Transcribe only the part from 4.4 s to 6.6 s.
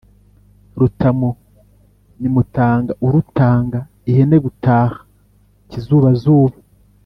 gutaha.-Ikizubazuba.